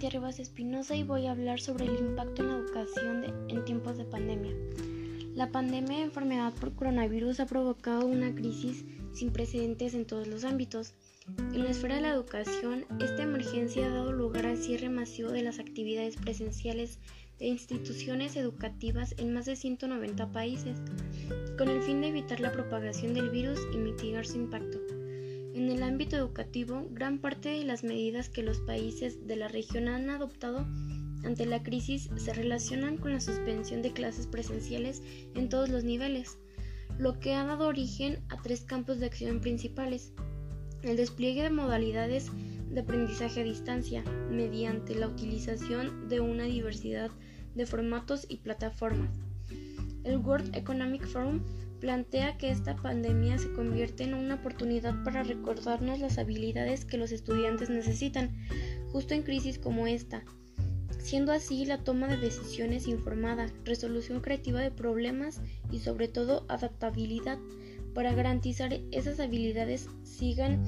[0.00, 4.54] Espinosa y voy a hablar sobre el impacto en la educación en tiempos de pandemia.
[5.34, 10.44] La pandemia de enfermedad por coronavirus ha provocado una crisis sin precedentes en todos los
[10.44, 10.94] ámbitos.
[11.52, 15.42] En la esfera de la educación, esta emergencia ha dado lugar al cierre masivo de
[15.42, 17.00] las actividades presenciales
[17.40, 20.78] de instituciones educativas en más de 190 países,
[21.58, 24.78] con el fin de evitar la propagación del virus y mitigar su impacto.
[25.58, 29.88] En el ámbito educativo, gran parte de las medidas que los países de la región
[29.88, 30.64] han adoptado
[31.24, 35.02] ante la crisis se relacionan con la suspensión de clases presenciales
[35.34, 36.38] en todos los niveles,
[36.96, 40.12] lo que ha dado origen a tres campos de acción principales.
[40.82, 42.30] El despliegue de modalidades
[42.70, 47.10] de aprendizaje a distancia mediante la utilización de una diversidad
[47.56, 49.10] de formatos y plataformas.
[50.08, 51.42] El World Economic Forum
[51.80, 57.12] plantea que esta pandemia se convierte en una oportunidad para recordarnos las habilidades que los
[57.12, 58.34] estudiantes necesitan,
[58.90, 60.24] justo en crisis como esta,
[60.98, 67.38] siendo así la toma de decisiones informada, resolución creativa de problemas y sobre todo adaptabilidad
[67.94, 70.64] para garantizar esas habilidades sigan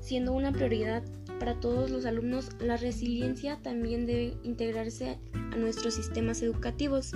[0.00, 1.02] siendo una prioridad
[1.40, 2.50] para todos los alumnos.
[2.60, 7.12] La resiliencia también debe integrarse a nuestros sistemas educativos.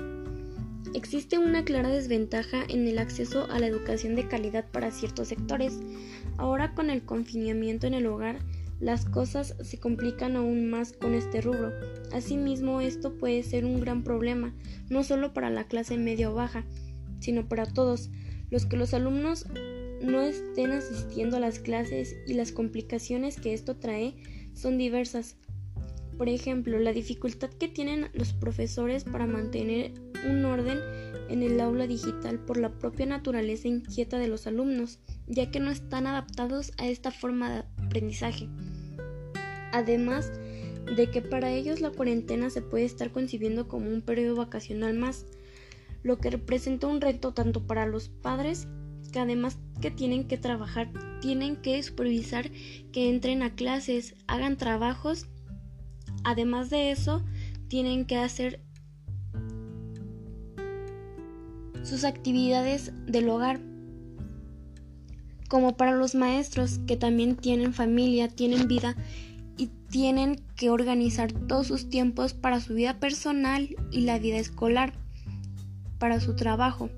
[0.94, 5.78] Existe una clara desventaja en el acceso a la educación de calidad para ciertos sectores.
[6.36, 8.38] Ahora con el confinamiento en el hogar,
[8.80, 11.72] las cosas se complican aún más con este rubro.
[12.12, 14.54] Asimismo, esto puede ser un gran problema,
[14.90, 16.64] no solo para la clase media o baja,
[17.20, 18.10] sino para todos,
[18.50, 19.46] los que los alumnos
[20.02, 24.14] no estén asistiendo a las clases y las complicaciones que esto trae
[24.52, 25.36] son diversas.
[26.18, 29.92] Por ejemplo, la dificultad que tienen los profesores para mantener
[30.28, 30.78] un orden
[31.28, 35.70] en el aula digital por la propia naturaleza inquieta de los alumnos, ya que no
[35.70, 38.48] están adaptados a esta forma de aprendizaje.
[39.72, 40.32] Además
[40.96, 45.26] de que para ellos la cuarentena se puede estar concibiendo como un periodo vacacional más,
[46.02, 48.68] lo que representa un reto tanto para los padres
[49.12, 50.90] que además que tienen que trabajar,
[51.20, 52.50] tienen que supervisar
[52.92, 55.26] que entren a clases, hagan trabajos
[56.26, 57.24] Además de eso,
[57.68, 58.60] tienen que hacer
[61.86, 63.60] sus actividades del hogar.
[65.48, 68.96] Como para los maestros que también tienen familia, tienen vida
[69.56, 74.92] y tienen que organizar todos sus tiempos para su vida personal y la vida escolar,
[75.98, 76.90] para su trabajo,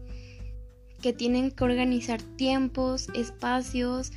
[1.02, 4.12] que tienen que organizar tiempos, espacios,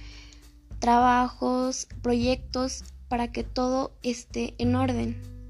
[0.79, 5.40] trabajos, proyectos para que todo esté en orden.